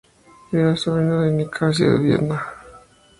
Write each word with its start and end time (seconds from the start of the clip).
Era 0.51 0.75
sobrino 0.75 1.21
de 1.21 1.31
Nicasio 1.31 1.91
de 1.91 1.99
Biedma. 1.99 2.43